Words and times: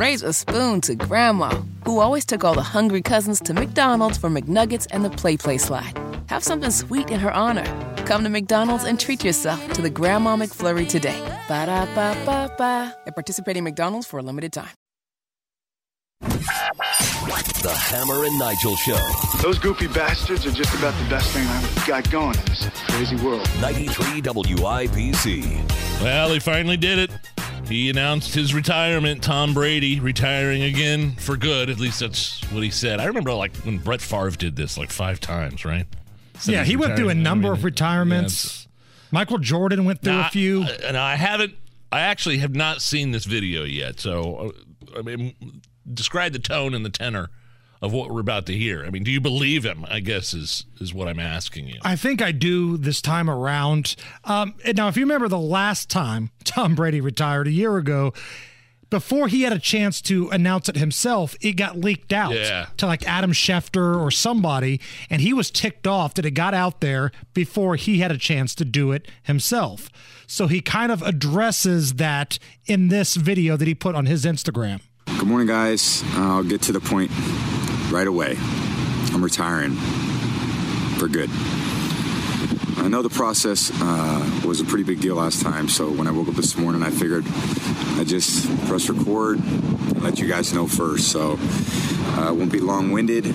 raise 0.00 0.22
a 0.22 0.32
spoon 0.32 0.80
to 0.80 0.94
Grandma, 0.94 1.50
who 1.84 2.00
always 2.00 2.24
took 2.24 2.42
all 2.42 2.54
the 2.54 2.62
hungry 2.62 3.02
cousins 3.02 3.38
to 3.38 3.52
McDonald's 3.52 4.16
for 4.16 4.30
McNuggets 4.30 4.86
and 4.92 5.04
the 5.04 5.10
PlayPlace 5.10 5.60
slide. 5.60 5.92
Have 6.28 6.42
something 6.42 6.70
sweet 6.70 7.10
in 7.10 7.20
her 7.20 7.30
honor. 7.30 7.66
Come 8.06 8.24
to 8.24 8.30
McDonald's 8.30 8.84
and 8.84 8.98
treat 8.98 9.22
yourself 9.22 9.60
to 9.74 9.82
the 9.82 9.90
Grandma 9.90 10.36
McFlurry 10.36 10.88
today. 10.88 11.20
Ba 11.48 11.66
da 11.66 11.84
ba 11.94 12.16
ba 12.24 12.50
ba. 12.56 12.96
At 13.06 13.14
participating 13.14 13.62
McDonald's 13.62 14.06
for 14.06 14.18
a 14.18 14.22
limited 14.22 14.54
time. 14.54 14.74
The 17.60 17.74
Hammer 17.74 18.24
and 18.24 18.38
Nigel 18.38 18.76
Show. 18.76 18.96
Those 19.42 19.58
goofy 19.58 19.86
bastards 19.88 20.46
are 20.46 20.50
just 20.50 20.74
about 20.78 20.94
the 21.02 21.10
best 21.10 21.30
thing 21.32 21.46
I've 21.46 21.86
got 21.86 22.10
going 22.10 22.38
in 22.38 22.44
this 22.46 22.70
crazy 22.88 23.16
world. 23.16 23.46
93 23.60 24.22
WIBC. 24.22 26.00
Well, 26.00 26.32
he 26.32 26.38
finally 26.38 26.78
did 26.78 26.98
it. 27.00 27.10
He 27.70 27.88
announced 27.88 28.34
his 28.34 28.52
retirement. 28.52 29.22
Tom 29.22 29.54
Brady 29.54 30.00
retiring 30.00 30.62
again 30.62 31.12
for 31.12 31.36
good. 31.36 31.70
At 31.70 31.78
least 31.78 32.00
that's 32.00 32.40
what 32.50 32.64
he 32.64 32.70
said. 32.70 32.98
I 32.98 33.04
remember 33.04 33.32
like 33.32 33.54
when 33.58 33.78
Brett 33.78 34.00
Favre 34.00 34.30
did 34.32 34.56
this 34.56 34.76
like 34.76 34.90
five 34.90 35.20
times, 35.20 35.64
right? 35.64 35.86
Said 36.34 36.52
yeah, 36.52 36.64
he 36.64 36.74
went 36.74 36.96
through 36.96 37.10
a 37.10 37.14
number 37.14 37.46
I 37.48 37.50
mean, 37.52 37.58
of 37.58 37.64
retirements. 37.64 38.66
Michael 39.12 39.38
Jordan 39.38 39.84
went 39.84 40.02
through 40.02 40.14
Nah, 40.14 40.26
a 40.26 40.30
few. 40.30 40.64
I- 40.64 40.70
and 40.84 40.96
I 40.96 41.14
haven't. 41.14 41.54
I 41.92 42.00
actually 42.00 42.38
have 42.38 42.54
not 42.54 42.82
seen 42.82 43.12
this 43.12 43.24
video 43.24 43.62
yet. 43.64 44.00
So, 44.00 44.52
uh, 44.94 44.98
I 44.98 45.02
mean, 45.02 45.60
describe 45.92 46.32
the 46.32 46.38
tone 46.40 46.74
and 46.74 46.84
the 46.84 46.90
tenor 46.90 47.30
of 47.82 47.92
what 47.92 48.10
we're 48.10 48.20
about 48.20 48.46
to 48.46 48.52
hear. 48.56 48.84
I 48.84 48.90
mean, 48.90 49.04
do 49.04 49.10
you 49.10 49.20
believe 49.20 49.64
him? 49.64 49.84
I 49.88 50.00
guess 50.00 50.34
is 50.34 50.64
is 50.80 50.92
what 50.92 51.08
I'm 51.08 51.20
asking 51.20 51.68
you. 51.68 51.78
I 51.82 51.96
think 51.96 52.20
I 52.22 52.32
do 52.32 52.76
this 52.76 53.00
time 53.00 53.30
around. 53.30 53.96
Um, 54.24 54.54
and 54.64 54.76
now, 54.76 54.88
if 54.88 54.96
you 54.96 55.02
remember 55.04 55.28
the 55.28 55.38
last 55.38 55.88
time 55.88 56.30
Tom 56.44 56.74
Brady 56.74 57.00
retired 57.00 57.46
a 57.46 57.52
year 57.52 57.76
ago, 57.78 58.12
before 58.90 59.28
he 59.28 59.42
had 59.42 59.52
a 59.52 59.58
chance 59.58 60.00
to 60.02 60.28
announce 60.30 60.68
it 60.68 60.74
himself, 60.76 61.36
it 61.40 61.52
got 61.52 61.78
leaked 61.78 62.12
out 62.12 62.34
Yeah. 62.34 62.66
to 62.78 62.86
like 62.86 63.06
Adam 63.06 63.30
Schefter 63.32 63.96
or 63.96 64.10
somebody, 64.10 64.80
and 65.08 65.22
he 65.22 65.32
was 65.32 65.48
ticked 65.50 65.86
off 65.86 66.14
that 66.14 66.26
it 66.26 66.32
got 66.32 66.54
out 66.54 66.80
there 66.80 67.12
before 67.32 67.76
he 67.76 68.00
had 68.00 68.10
a 68.10 68.18
chance 68.18 68.52
to 68.56 68.64
do 68.64 68.90
it 68.90 69.06
himself. 69.22 69.88
So 70.26 70.48
he 70.48 70.60
kind 70.60 70.90
of 70.90 71.02
addresses 71.02 71.94
that 71.94 72.38
in 72.66 72.88
this 72.88 73.14
video 73.14 73.56
that 73.56 73.68
he 73.68 73.74
put 73.76 73.94
on 73.94 74.06
his 74.06 74.24
Instagram. 74.24 74.80
Good 75.06 75.26
morning, 75.28 75.46
guys. 75.46 76.02
I'll 76.14 76.42
get 76.42 76.60
to 76.62 76.72
the 76.72 76.80
point 76.80 77.10
right 77.90 78.06
away. 78.06 78.36
I'm 79.12 79.22
retiring 79.22 79.72
for 80.98 81.08
good. 81.08 81.30
I 82.76 82.88
know 82.88 83.02
the 83.02 83.10
process 83.10 83.70
uh, 83.74 84.40
was 84.46 84.60
a 84.60 84.64
pretty 84.64 84.84
big 84.84 85.00
deal 85.00 85.16
last 85.16 85.42
time, 85.42 85.68
so 85.68 85.90
when 85.90 86.06
I 86.06 86.12
woke 86.12 86.28
up 86.28 86.34
this 86.34 86.56
morning, 86.56 86.82
I 86.82 86.90
figured 86.90 87.26
I'd 87.98 88.06
just 88.06 88.48
press 88.66 88.88
record 88.88 89.38
and 89.38 90.02
let 90.02 90.18
you 90.18 90.26
guys 90.26 90.54
know 90.54 90.66
first. 90.66 91.12
So 91.12 91.38
uh, 91.38 92.30
it 92.30 92.36
won't 92.36 92.52
be 92.52 92.60
long 92.60 92.90
winded. 92.90 93.26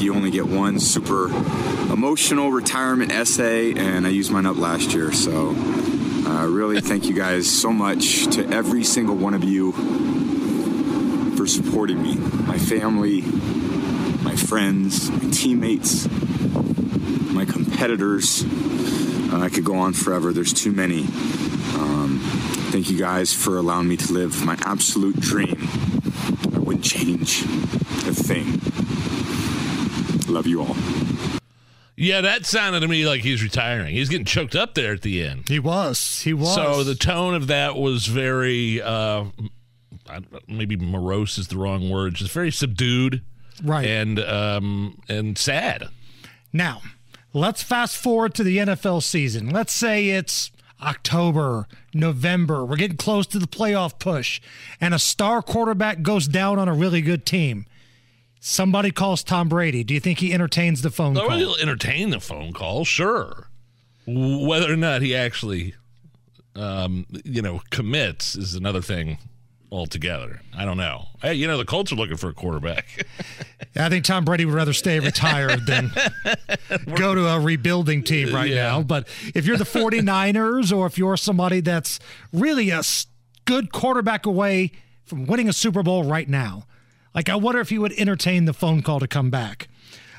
You 0.00 0.14
only 0.14 0.30
get 0.30 0.46
one 0.46 0.80
super 0.80 1.26
emotional 1.92 2.50
retirement 2.50 3.12
essay, 3.12 3.72
and 3.72 4.06
I 4.06 4.10
used 4.10 4.30
mine 4.30 4.44
up 4.44 4.58
last 4.58 4.92
year. 4.92 5.12
So 5.12 5.50
uh, 6.26 6.46
really 6.46 6.80
thank 6.80 7.06
you 7.06 7.14
guys 7.14 7.50
so 7.50 7.72
much 7.72 8.26
to 8.34 8.46
every 8.50 8.84
single 8.84 9.16
one 9.16 9.34
of 9.34 9.44
you 9.44 9.72
for 11.36 11.46
supporting 11.46 12.02
me, 12.02 12.16
my 12.16 12.58
family, 12.58 13.22
my 14.24 14.34
friends, 14.34 15.10
my 15.10 15.30
teammates, 15.30 16.08
my 17.32 17.44
competitors. 17.44 18.44
Uh, 19.32 19.40
I 19.40 19.50
could 19.50 19.64
go 19.64 19.76
on 19.76 19.92
forever. 19.92 20.32
There's 20.32 20.52
too 20.52 20.72
many. 20.72 21.00
Um, 21.76 22.20
thank 22.72 22.90
you 22.90 22.98
guys 22.98 23.32
for 23.32 23.58
allowing 23.58 23.86
me 23.86 23.96
to 23.98 24.12
live 24.12 24.44
my 24.44 24.56
absolute 24.64 25.20
dream. 25.20 25.68
I 26.54 26.58
wouldn't 26.58 26.84
change 26.84 27.42
a 27.42 28.14
thing. 28.14 28.60
Love 30.32 30.46
you 30.46 30.62
all. 30.62 30.76
Yeah, 31.96 32.22
that 32.22 32.44
sounded 32.44 32.80
to 32.80 32.88
me 32.88 33.06
like 33.06 33.20
he's 33.20 33.42
retiring. 33.42 33.94
He's 33.94 34.08
getting 34.08 34.24
choked 34.24 34.56
up 34.56 34.74
there 34.74 34.92
at 34.92 35.02
the 35.02 35.24
end. 35.24 35.48
He 35.48 35.60
was. 35.60 36.22
He 36.22 36.32
was. 36.32 36.54
So 36.54 36.82
the 36.82 36.96
tone 36.96 37.34
of 37.34 37.48
that 37.48 37.76
was 37.76 38.06
very, 38.06 38.82
uh, 38.82 39.26
maybe 40.48 40.76
morose 40.76 41.38
is 41.38 41.48
the 41.48 41.56
wrong 41.56 41.90
word, 41.90 42.14
just 42.14 42.32
very 42.32 42.50
subdued, 42.50 43.22
right. 43.62 43.86
and 43.86 44.18
um, 44.20 45.00
and 45.08 45.36
sad. 45.38 45.88
Now, 46.52 46.82
let's 47.32 47.62
fast 47.62 47.96
forward 47.96 48.34
to 48.34 48.44
the 48.44 48.58
NFL 48.58 49.02
season. 49.02 49.50
Let's 49.50 49.72
say 49.72 50.08
it's 50.10 50.50
October, 50.82 51.66
November. 51.92 52.64
We're 52.64 52.76
getting 52.76 52.96
close 52.96 53.26
to 53.28 53.38
the 53.38 53.46
playoff 53.46 53.98
push, 53.98 54.40
and 54.80 54.94
a 54.94 54.98
star 54.98 55.42
quarterback 55.42 56.02
goes 56.02 56.26
down 56.28 56.58
on 56.58 56.68
a 56.68 56.74
really 56.74 57.00
good 57.00 57.24
team. 57.26 57.66
Somebody 58.40 58.90
calls 58.90 59.22
Tom 59.22 59.48
Brady. 59.48 59.82
Do 59.84 59.94
you 59.94 60.00
think 60.00 60.18
he 60.18 60.32
entertains 60.34 60.82
the 60.82 60.90
phone 60.90 61.16
Oh, 61.16 61.28
call? 61.28 61.38
he'll 61.38 61.56
entertain 61.56 62.10
the 62.10 62.20
phone 62.20 62.52
call, 62.52 62.84
sure. 62.84 63.48
Whether 64.06 64.70
or 64.70 64.76
not 64.76 65.00
he 65.00 65.16
actually, 65.16 65.74
um, 66.54 67.06
you 67.24 67.40
know, 67.40 67.62
commits 67.70 68.36
is 68.36 68.54
another 68.54 68.82
thing 68.82 69.16
altogether. 69.74 70.40
I 70.56 70.64
don't 70.64 70.76
know. 70.76 71.06
Hey, 71.20 71.34
you 71.34 71.46
know, 71.46 71.58
the 71.58 71.64
Colts 71.64 71.92
are 71.92 71.96
looking 71.96 72.16
for 72.16 72.28
a 72.28 72.32
quarterback. 72.32 73.06
I 73.76 73.88
think 73.88 74.04
Tom 74.04 74.24
Brady 74.24 74.44
would 74.44 74.54
rather 74.54 74.72
stay 74.72 75.00
retired 75.00 75.66
than 75.66 75.90
go 76.94 77.14
to 77.14 77.26
a 77.28 77.40
rebuilding 77.40 78.02
team 78.04 78.32
right 78.34 78.50
Yeah. 78.50 78.68
now. 78.68 78.82
But 78.82 79.08
if 79.34 79.46
you're 79.46 79.56
the 79.56 79.64
49ers 79.64 80.74
or 80.76 80.86
if 80.86 80.96
you're 80.98 81.16
somebody 81.16 81.60
that's 81.60 81.98
really 82.32 82.70
a 82.70 82.82
good 83.44 83.72
quarterback 83.72 84.26
away 84.26 84.72
from 85.04 85.26
winning 85.26 85.48
a 85.48 85.52
Super 85.52 85.82
Bowl 85.82 86.04
right 86.04 86.28
now, 86.28 86.64
like 87.14 87.28
I 87.28 87.36
wonder 87.36 87.60
if 87.60 87.70
you 87.72 87.80
would 87.80 87.92
entertain 87.98 88.44
the 88.44 88.52
phone 88.54 88.82
call 88.82 89.00
to 89.00 89.08
come 89.08 89.30
back. 89.30 89.68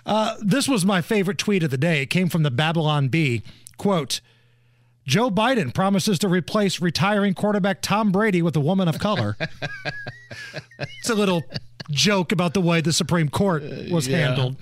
Uh, 0.06 0.36
this 0.42 0.68
was 0.68 0.86
my 0.86 1.02
favorite 1.02 1.38
tweet 1.38 1.64
of 1.64 1.72
the 1.72 1.78
day. 1.78 2.02
It 2.04 2.08
came 2.12 2.30
from 2.30 2.44
the 2.44 2.52
Babylon 2.52 3.08
Bee. 3.08 3.42
Quote, 3.78 4.22
Joe 5.06 5.30
Biden 5.30 5.74
promises 5.74 6.18
to 6.20 6.28
replace 6.28 6.82
retiring 6.82 7.34
quarterback 7.34 7.82
Tom 7.82 8.12
Brady 8.12 8.42
with 8.42 8.56
a 8.56 8.60
woman 8.60 8.88
of 8.88 9.00
color. 9.00 9.38
it's 10.80 11.10
a 11.10 11.16
little 11.16 11.44
joke 11.92 12.32
about 12.32 12.54
the 12.54 12.62
way 12.62 12.82
the 12.82 12.94
Supreme 12.94 13.30
Court 13.30 13.64
uh, 13.64 13.94
was 13.94 14.08
yeah. 14.08 14.18
handled. 14.18 14.56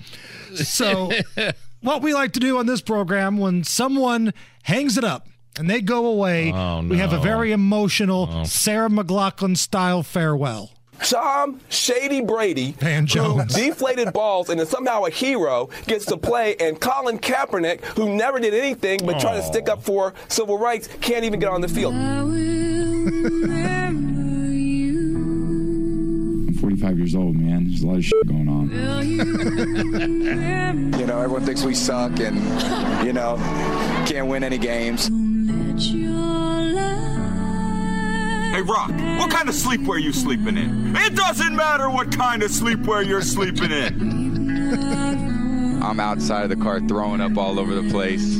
So, 0.54 1.10
what 1.80 2.02
we 2.02 2.12
like 2.12 2.32
to 2.32 2.40
do 2.40 2.58
on 2.58 2.66
this 2.66 2.82
program 2.82 3.38
when 3.38 3.64
someone 3.64 4.34
hangs 4.64 4.98
it 4.98 5.04
up 5.04 5.26
and 5.58 5.68
they 5.70 5.80
go 5.80 6.06
away, 6.06 6.52
Oh, 6.52 6.82
we 6.82 6.98
have 6.98 7.12
a 7.12 7.18
very 7.18 7.52
emotional 7.52 8.28
oh. 8.30 8.44
Sarah 8.44 8.90
McLachlan 8.90 9.56
style 9.56 10.02
farewell. 10.02 10.72
Tom 11.04 11.60
Shady 11.68 12.20
Brady, 12.22 12.72
Van 12.78 13.06
Jones. 13.06 13.54
who 13.54 13.62
deflated 13.70 14.12
balls 14.12 14.48
and 14.48 14.60
is 14.60 14.68
somehow 14.70 15.04
a 15.04 15.10
hero, 15.10 15.68
gets 15.86 16.06
to 16.06 16.16
play, 16.16 16.56
and 16.58 16.80
Colin 16.80 17.18
Kaepernick, 17.18 17.84
who 17.96 18.14
never 18.16 18.40
did 18.40 18.54
anything 18.54 19.00
but 19.04 19.20
try 19.20 19.34
to 19.36 19.42
stick 19.42 19.68
up 19.68 19.82
for 19.82 20.14
civil 20.28 20.58
rights, 20.58 20.88
can't 21.00 21.24
even 21.24 21.38
get 21.40 21.50
on 21.50 21.60
the 21.60 21.68
field. 21.68 21.94
I'm 26.46 26.54
45 26.54 26.98
years 26.98 27.14
old, 27.14 27.36
man. 27.36 27.68
There's 27.68 27.82
a 27.82 27.86
lot 27.86 27.96
of 27.96 28.04
shit 28.04 28.26
going 28.26 28.48
on. 28.48 28.70
You 30.98 31.06
know, 31.06 31.18
everyone 31.18 31.44
thinks 31.44 31.62
we 31.62 31.74
suck 31.74 32.18
and, 32.20 32.36
you 33.06 33.12
know, 33.12 33.36
can't 34.06 34.26
win 34.28 34.42
any 34.44 34.58
games. 34.58 35.10
Hey, 38.54 38.62
Rock, 38.62 38.90
what 39.18 39.32
kind 39.32 39.48
of 39.48 39.54
sleepwear 39.56 40.00
you 40.00 40.12
sleeping 40.12 40.56
in? 40.56 40.94
It 40.94 41.16
doesn't 41.16 41.56
matter 41.56 41.90
what 41.90 42.16
kind 42.16 42.40
of 42.40 42.52
sleepwear 42.52 43.04
you're 43.04 43.20
sleeping 43.20 43.72
in. 43.72 45.82
I'm 45.82 45.98
outside 45.98 46.44
of 46.44 46.50
the 46.50 46.64
car 46.64 46.78
throwing 46.78 47.20
up 47.20 47.36
all 47.36 47.58
over 47.58 47.74
the 47.74 47.90
place. 47.90 48.38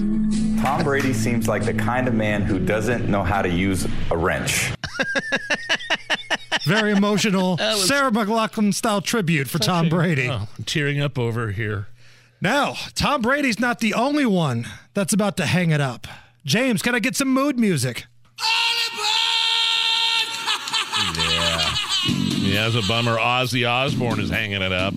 Tom 0.63 0.85
Brady 0.85 1.13
seems 1.13 1.49
like 1.49 1.65
the 1.65 1.75
kind 1.75 2.07
of 2.07 2.15
man 2.15 2.43
who 2.43 2.61
doesn't 2.61 3.11
know 3.11 3.25
how 3.25 3.43
to 3.43 3.49
use 3.49 3.89
a 4.13 4.17
wrench. 4.17 4.71
Very 6.65 6.93
emotional 6.93 7.59
Sarah 7.59 8.13
McLachlan 8.13 8.73
style 8.73 9.01
tribute 9.01 9.49
for 9.49 9.59
Tom 9.59 9.89
Brady. 9.89 10.29
Oh, 10.29 10.47
I'm 10.57 10.65
tearing 10.65 11.01
up 11.01 11.19
over 11.19 11.51
here. 11.51 11.89
Now, 12.41 12.77
Tom 12.95 13.21
Brady's 13.21 13.59
not 13.59 13.81
the 13.81 13.95
only 13.95 14.27
one 14.27 14.65
that's 14.95 15.13
about 15.13 15.37
to 15.39 15.47
hang 15.47 15.73
it 15.73 15.81
up. 15.81 16.07
James, 16.45 16.83
can 16.83 16.95
I 16.95 17.01
get 17.01 17.17
some 17.17 17.35
mood 17.35 17.59
music? 17.59 18.07
Yeah, 22.55 22.69
it's 22.69 22.77
a 22.77 22.83
bummer. 22.89 23.17
Ozzy 23.17 23.69
Osbourne 23.69 24.21
is 24.21 24.31
hanging 24.31 24.63
it 24.63 24.73
up. 24.73 24.95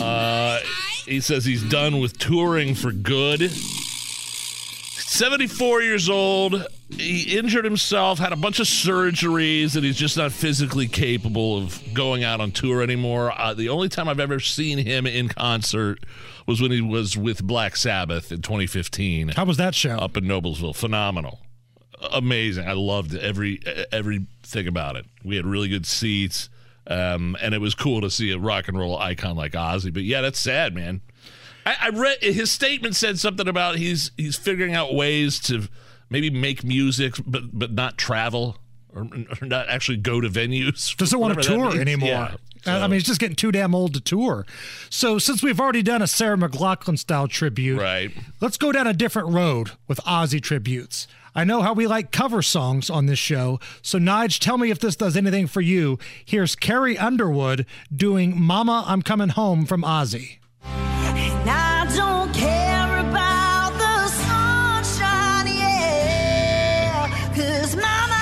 Uh, 0.00 0.60
he 1.04 1.20
says 1.20 1.44
he's 1.44 1.62
done 1.68 2.00
with 2.00 2.16
touring 2.18 2.74
for 2.74 2.90
good. 2.90 3.50
74 3.50 5.82
years 5.82 6.08
old. 6.08 6.66
He 6.88 7.36
injured 7.36 7.66
himself, 7.66 8.18
had 8.18 8.32
a 8.32 8.36
bunch 8.36 8.60
of 8.60 8.66
surgeries, 8.66 9.76
and 9.76 9.84
he's 9.84 9.98
just 9.98 10.16
not 10.16 10.32
physically 10.32 10.88
capable 10.88 11.58
of 11.58 11.82
going 11.92 12.24
out 12.24 12.40
on 12.40 12.50
tour 12.50 12.80
anymore. 12.82 13.38
Uh, 13.38 13.52
the 13.52 13.68
only 13.68 13.90
time 13.90 14.08
I've 14.08 14.18
ever 14.18 14.40
seen 14.40 14.78
him 14.78 15.06
in 15.06 15.28
concert 15.28 15.98
was 16.46 16.62
when 16.62 16.70
he 16.70 16.80
was 16.80 17.14
with 17.14 17.46
Black 17.46 17.76
Sabbath 17.76 18.32
in 18.32 18.40
2015 18.40 19.28
How 19.28 19.44
was 19.44 19.58
that 19.58 19.74
show? 19.74 19.96
up 19.96 20.16
in 20.16 20.24
Noblesville. 20.24 20.74
Phenomenal, 20.74 21.40
amazing. 22.10 22.66
I 22.66 22.72
loved 22.72 23.14
every 23.14 23.60
everything 23.92 24.66
about 24.66 24.96
it. 24.96 25.04
We 25.22 25.36
had 25.36 25.44
really 25.46 25.68
good 25.68 25.84
seats. 25.86 26.48
Um, 26.86 27.36
and 27.40 27.54
it 27.54 27.60
was 27.60 27.74
cool 27.74 28.00
to 28.02 28.10
see 28.10 28.30
a 28.32 28.38
rock 28.38 28.68
and 28.68 28.78
roll 28.78 28.98
icon 28.98 29.36
like 29.36 29.52
Ozzy. 29.52 29.92
But 29.92 30.02
yeah, 30.02 30.20
that's 30.20 30.38
sad, 30.38 30.74
man. 30.74 31.00
I, 31.64 31.76
I 31.80 31.88
read 31.90 32.18
his 32.22 32.50
statement 32.50 32.94
said 32.94 33.18
something 33.18 33.48
about 33.48 33.76
he's 33.76 34.10
he's 34.18 34.36
figuring 34.36 34.74
out 34.74 34.94
ways 34.94 35.40
to 35.40 35.68
maybe 36.10 36.28
make 36.30 36.62
music, 36.62 37.14
but 37.26 37.58
but 37.58 37.72
not 37.72 37.96
travel 37.96 38.58
or, 38.94 39.02
or 39.40 39.46
not 39.46 39.68
actually 39.70 39.96
go 39.96 40.20
to 40.20 40.28
venues. 40.28 40.94
Doesn't 40.96 41.18
want 41.18 41.34
to 41.40 41.42
tour 41.42 41.78
anymore. 41.80 42.08
Yeah. 42.08 42.34
Uh, 42.66 42.78
I 42.78 42.82
mean, 42.82 42.92
he's 42.92 43.04
just 43.04 43.20
getting 43.20 43.36
too 43.36 43.52
damn 43.52 43.74
old 43.74 43.92
to 43.92 44.00
tour. 44.00 44.46
So, 44.88 45.18
since 45.18 45.42
we've 45.42 45.60
already 45.60 45.82
done 45.82 46.00
a 46.00 46.06
Sarah 46.06 46.38
McLachlan 46.38 46.98
style 46.98 47.28
tribute, 47.28 47.78
Right. 47.78 48.10
let's 48.40 48.56
go 48.56 48.72
down 48.72 48.86
a 48.86 48.94
different 48.94 49.28
road 49.28 49.72
with 49.86 49.98
Ozzy 50.06 50.40
tributes. 50.42 51.06
I 51.36 51.42
know 51.44 51.62
how 51.62 51.72
we 51.72 51.86
like 51.88 52.12
cover 52.12 52.42
songs 52.42 52.88
on 52.88 53.06
this 53.06 53.18
show. 53.18 53.58
So, 53.82 53.98
Nige, 53.98 54.38
tell 54.38 54.56
me 54.56 54.70
if 54.70 54.78
this 54.78 54.94
does 54.94 55.16
anything 55.16 55.48
for 55.48 55.60
you. 55.60 55.98
Here's 56.24 56.54
Carrie 56.54 56.96
Underwood 56.96 57.66
doing 57.94 58.40
Mama, 58.40 58.84
I'm 58.86 59.02
Coming 59.02 59.30
Home 59.30 59.66
from 59.66 59.82
Ozzy. 59.82 60.38
And 60.62 61.50
I 61.50 61.92
don't 61.96 62.32
care 62.32 62.98
about 63.00 63.72
the 63.76 64.06
sunshine, 64.08 65.46
yeah. 65.48 67.08
'Cause 67.34 67.74
mama, 67.74 68.14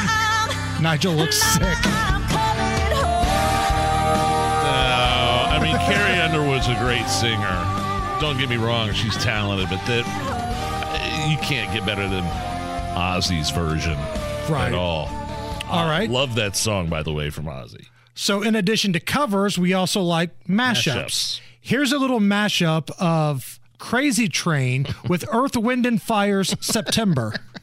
I'm, 0.79 0.83
Nigel 0.83 1.13
looks 1.13 1.37
sick. 1.43 1.63
I'm 1.63 2.23
coming 2.29 2.97
home. 2.97 3.27
No, 4.65 5.47
I 5.51 5.61
mean 5.63 5.77
Carrie 5.77 6.19
Underwood's 6.19 6.67
a 6.69 6.75
great 6.77 7.07
singer. 7.09 7.59
Don't 8.23 8.39
get 8.39 8.49
me 8.49 8.57
wrong, 8.57 8.91
she's 8.95 9.17
talented, 9.19 9.69
but 9.69 9.85
that 9.87 11.29
you 11.29 11.37
can't 11.47 11.71
get 11.75 11.85
better 11.85 12.09
than 12.09 12.25
Ozzy's 12.95 13.51
version 13.51 13.97
Right. 14.49 14.69
at 14.69 14.75
all. 14.75 15.09
All 15.69 15.87
uh, 15.87 15.89
right. 15.89 16.11
Love 16.11 16.35
that 16.35 16.57
song, 16.57 16.89
by 16.89 17.03
the 17.03 17.13
way, 17.13 17.31
from 17.31 17.47
Ozzy. 17.47 17.87
So, 18.15 18.43
in 18.43 18.55
addition 18.55 18.93
to 18.93 19.01
covers, 19.01 19.59
we 19.59 19.73
also 19.73 20.03
like 20.03 20.31
mashups. 20.47 20.95
Mashups. 21.05 21.41
Here's 21.61 21.93
a 21.93 21.99
little 21.99 22.21
mashup 22.21 22.91
of 22.99 23.59
Crazy 23.79 24.29
Train 24.29 24.87
with 25.09 25.25
Earth, 25.33 25.57
Wind, 25.57 25.87
and 25.87 26.01
Fire's 26.01 26.55
September. 26.61 27.35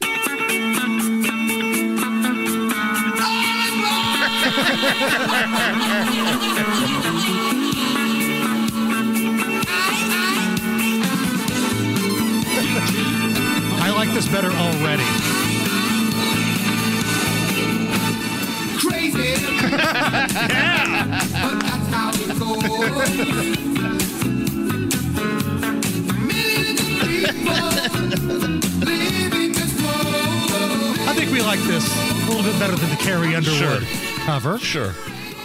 I 13.82 13.92
like 13.94 14.10
this 14.10 14.28
better 14.28 14.50
already. 14.50 15.04
Think 31.20 31.32
we 31.32 31.42
like 31.42 31.60
this 31.60 31.86
a 32.24 32.30
little 32.30 32.42
bit 32.42 32.58
better 32.58 32.74
than 32.76 32.88
the 32.88 32.96
Carrie 32.96 33.34
Underwood 33.34 33.82
cover. 34.24 34.58
Sure. 34.58 34.94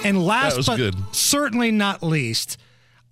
And 0.06 0.26
last 0.26 0.66
but 0.68 0.78
good. 0.78 0.96
certainly 1.14 1.70
not 1.70 2.02
least, 2.02 2.58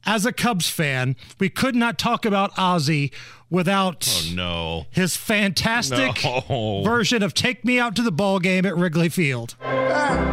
as 0.06 0.25
a 0.25 0.31
Cubs 0.31 0.69
fan, 0.69 1.18
we 1.42 1.50
could 1.50 1.75
not 1.75 1.98
talk 2.00 2.24
about 2.25 2.54
Ozzy 2.56 3.12
without 3.50 4.07
Oh 4.10 4.33
no. 4.33 4.86
his 4.92 5.18
fantastic 5.18 6.24
No. 6.24 6.83
version 6.86 7.21
of 7.21 7.33
"Take 7.33 7.65
Me 7.65 7.80
Out 7.80 7.98
to 7.98 8.01
the 8.01 8.13
Ball 8.13 8.39
Game" 8.39 8.65
at 8.65 8.77
Wrigley 8.77 9.10
Field. 9.10 9.56
Let's 9.62 10.33